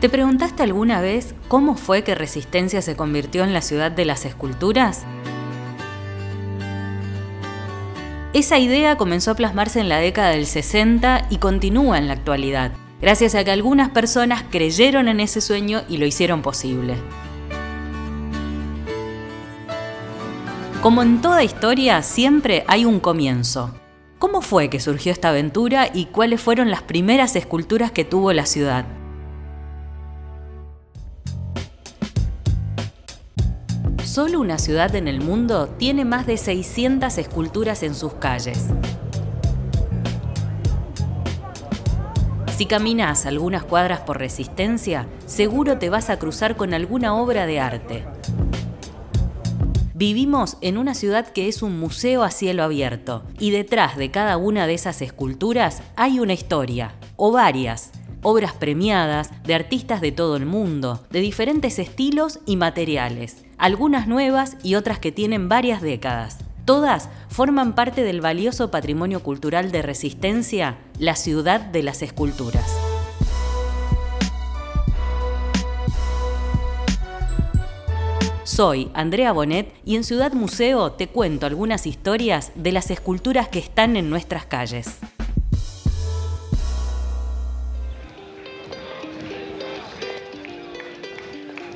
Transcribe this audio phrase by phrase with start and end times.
[0.00, 4.24] ¿Te preguntaste alguna vez cómo fue que Resistencia se convirtió en la ciudad de las
[4.24, 5.04] esculturas?
[8.32, 12.72] Esa idea comenzó a plasmarse en la década del 60 y continúa en la actualidad,
[13.02, 16.94] gracias a que algunas personas creyeron en ese sueño y lo hicieron posible.
[20.80, 23.74] Como en toda historia, siempre hay un comienzo.
[24.18, 28.46] ¿Cómo fue que surgió esta aventura y cuáles fueron las primeras esculturas que tuvo la
[28.46, 28.86] ciudad?
[34.10, 38.66] Solo una ciudad en el mundo tiene más de 600 esculturas en sus calles.
[42.56, 47.60] Si caminas algunas cuadras por resistencia, seguro te vas a cruzar con alguna obra de
[47.60, 48.04] arte.
[49.94, 54.38] Vivimos en una ciudad que es un museo a cielo abierto y detrás de cada
[54.38, 60.34] una de esas esculturas hay una historia, o varias, obras premiadas de artistas de todo
[60.34, 66.38] el mundo, de diferentes estilos y materiales, algunas nuevas y otras que tienen varias décadas.
[66.64, 72.64] Todas forman parte del valioso patrimonio cultural de Resistencia, la ciudad de las esculturas.
[78.44, 83.58] Soy Andrea Bonet y en Ciudad Museo te cuento algunas historias de las esculturas que
[83.58, 84.98] están en nuestras calles.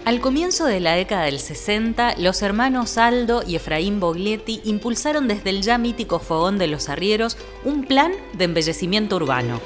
[0.04, 5.48] Al comienzo de la década del 60, los hermanos Aldo y Efraín Boglietti impulsaron desde
[5.48, 9.62] el ya mítico Fogón de los Arrieros un plan de embellecimiento urbano.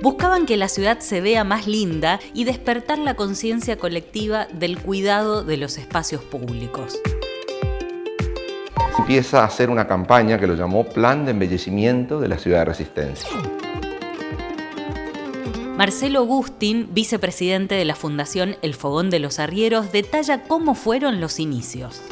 [0.00, 5.42] Buscaban que la ciudad se vea más linda y despertar la conciencia colectiva del cuidado
[5.42, 7.00] de los espacios públicos.
[8.96, 12.66] Empieza a hacer una campaña que lo llamó Plan de Embellecimiento de la Ciudad de
[12.66, 13.28] Resistencia.
[15.76, 21.40] Marcelo Agustín, vicepresidente de la Fundación El Fogón de los Arrieros, detalla cómo fueron los
[21.40, 22.02] inicios.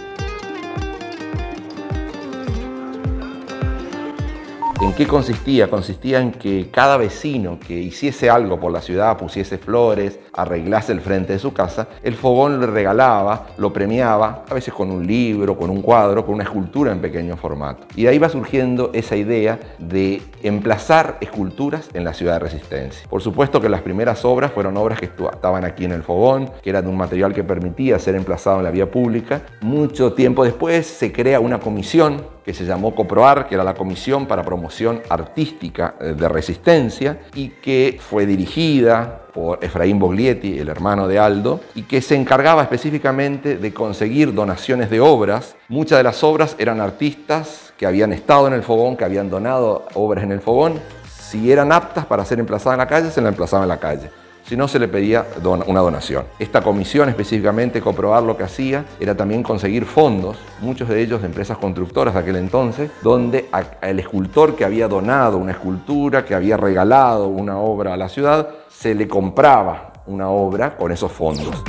[4.83, 5.69] ¿En qué consistía?
[5.69, 11.03] Consistía en que cada vecino que hiciese algo por la ciudad, pusiese flores, arreglase el
[11.03, 15.59] frente de su casa, el fogón le regalaba, lo premiaba, a veces con un libro,
[15.59, 17.87] con un cuadro, con una escultura en pequeño formato.
[17.95, 23.07] Y de ahí va surgiendo esa idea de emplazar esculturas en la ciudad de Resistencia.
[23.11, 26.71] Por supuesto que las primeras obras fueron obras que estaban aquí en el fogón, que
[26.71, 29.43] eran de un material que permitía ser emplazado en la vía pública.
[29.61, 34.27] Mucho tiempo después se crea una comisión que se llamó COPROAR, que era la Comisión
[34.27, 41.07] para Promoción Artística eh, de Resistencia, y que fue dirigida por Efraín Boglietti, el hermano
[41.07, 45.55] de Aldo, y que se encargaba específicamente de conseguir donaciones de obras.
[45.69, 49.87] Muchas de las obras eran artistas que habían estado en el fogón, que habían donado
[49.95, 50.81] obras en el fogón.
[51.09, 54.20] Si eran aptas para ser emplazadas en la calle, se la emplazaban en la calle
[54.51, 56.25] si no se le pedía una donación.
[56.41, 61.29] Esta comisión específicamente comprobar lo que hacía era también conseguir fondos, muchos de ellos de
[61.29, 63.49] empresas constructoras de aquel entonces, donde
[63.81, 68.49] el escultor que había donado una escultura, que había regalado una obra a la ciudad,
[68.69, 71.63] se le compraba una obra con esos fondos.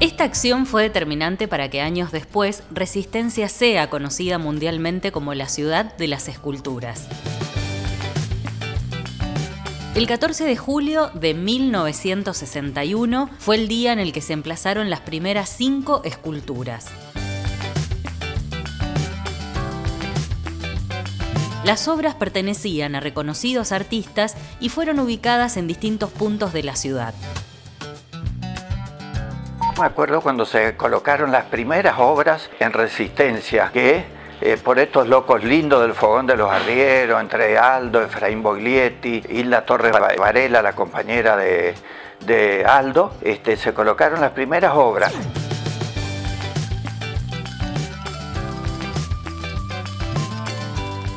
[0.00, 5.96] Esta acción fue determinante para que años después Resistencia sea conocida mundialmente como la ciudad
[5.96, 7.06] de las esculturas.
[9.96, 15.00] El 14 de julio de 1961 fue el día en el que se emplazaron las
[15.00, 16.88] primeras cinco esculturas.
[21.64, 27.14] Las obras pertenecían a reconocidos artistas y fueron ubicadas en distintos puntos de la ciudad.
[29.78, 34.04] Me acuerdo cuando se colocaron las primeras obras en Resistencia, que
[34.40, 39.64] eh, por estos locos lindos del Fogón de los Arrieros, entre Aldo, Efraín Boglietti, Hilda
[39.64, 45.14] Torres Varela, la compañera de, Aldo, este, se colocaron las primeras obras.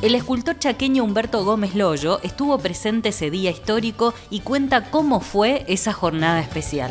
[0.01, 5.65] El escultor chaqueño Humberto Gómez Loyo estuvo presente ese día histórico y cuenta cómo fue
[5.67, 6.89] esa jornada especial.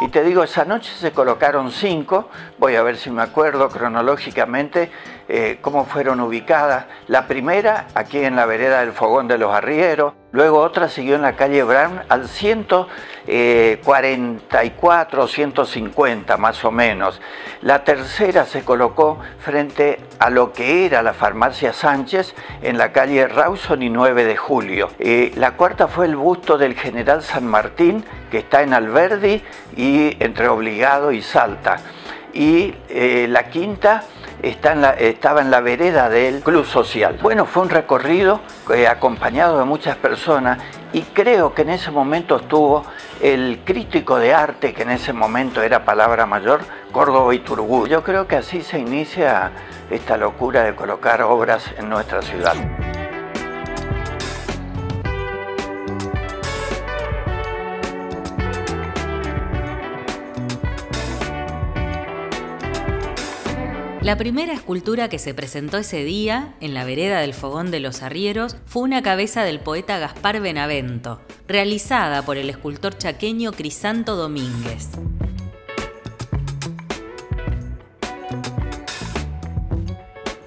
[0.00, 4.90] Y te digo, esa noche se colocaron cinco, voy a ver si me acuerdo cronológicamente
[5.28, 6.86] eh, cómo fueron ubicadas.
[7.06, 11.22] La primera aquí en la vereda del Fogón de los Arrieros, luego otra siguió en
[11.22, 17.20] la calle Brown al 144, 150 más o menos.
[17.60, 23.28] La tercera se colocó frente a lo que era la farmacia Sánchez en la calle
[23.28, 24.88] Rawson y 9 de julio.
[24.98, 29.42] Eh, la cuarta fue el busto del general San Martín que está en Alberdi
[29.76, 31.76] y entre Obligado y Salta.
[32.32, 34.04] Y eh, la quinta
[34.42, 37.18] estaba en la vereda del Club Social.
[37.20, 38.40] Bueno, fue un recorrido
[38.74, 40.58] eh, acompañado de muchas personas
[40.92, 42.84] y creo que en ese momento estuvo
[43.20, 46.60] el crítico de arte, que en ese momento era palabra mayor,
[46.92, 47.86] Córdoba y Turgú.
[47.86, 49.50] Yo creo que así se inicia
[49.90, 52.54] esta locura de colocar obras en nuestra ciudad.
[64.08, 68.00] La primera escultura que se presentó ese día, en la vereda del Fogón de los
[68.00, 74.88] Arrieros, fue una cabeza del poeta Gaspar Benavento, realizada por el escultor chaqueño Crisanto Domínguez.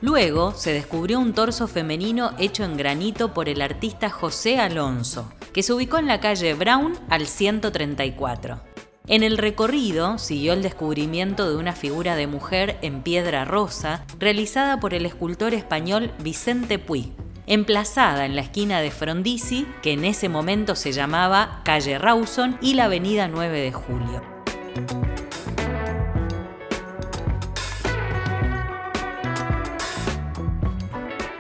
[0.02, 5.62] Luego se descubrió un torso femenino hecho en granito por el artista José Alonso, que
[5.62, 8.71] se ubicó en la calle Brown al 134.
[9.08, 14.80] En el recorrido siguió el descubrimiento de una figura de mujer en piedra rosa realizada
[14.80, 17.12] por el escultor español Vicente Puig,
[17.48, 22.76] emplazada en la esquina de Frondizi, que en ese momento se llamaba Calle Rawson y
[22.76, 25.11] la Avenida 9 de Julio.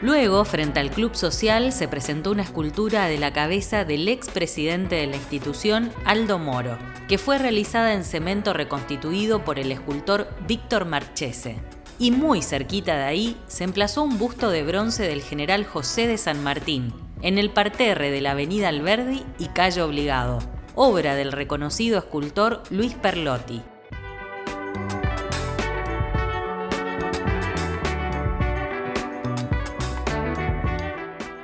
[0.01, 5.05] Luego, frente al Club Social, se presentó una escultura de la cabeza del expresidente de
[5.05, 11.57] la institución, Aldo Moro, que fue realizada en cemento reconstituido por el escultor Víctor Marchese.
[11.99, 16.17] Y muy cerquita de ahí se emplazó un busto de bronce del general José de
[16.17, 20.39] San Martín, en el parterre de la Avenida Alberdi y Calle Obligado,
[20.73, 23.61] obra del reconocido escultor Luis Perlotti.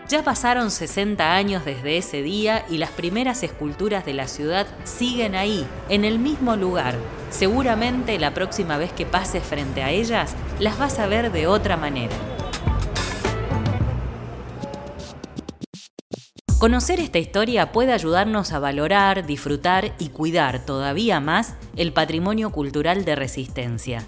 [0.09, 5.35] Ya pasaron 60 años desde ese día y las primeras esculturas de la ciudad siguen
[5.35, 6.95] ahí, en el mismo lugar.
[7.29, 11.75] Seguramente la próxima vez que pases frente a ellas, las vas a ver de otra
[11.75, 12.15] manera.
[16.57, 23.03] Conocer esta historia puede ayudarnos a valorar, disfrutar y cuidar todavía más el patrimonio cultural
[23.03, 24.07] de Resistencia.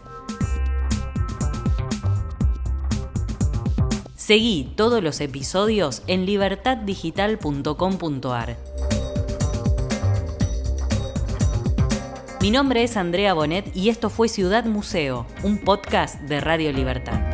[4.29, 8.57] Seguí todos los episodios en libertaddigital.com.ar.
[12.39, 17.31] Mi nombre es Andrea Bonet y esto fue Ciudad Museo, un podcast de Radio Libertad.